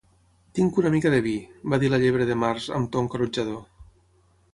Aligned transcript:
"Tinc 0.59 0.77
una 0.81 0.91
mica 0.95 1.11
de 1.13 1.19
vi" 1.27 1.33
va 1.73 1.79
dir 1.83 1.91
la 1.95 1.99
Llebre 2.05 2.27
de 2.31 2.37
Març, 2.45 2.65
amb 2.79 2.91
to 2.97 3.05
encoratjador. 3.05 3.61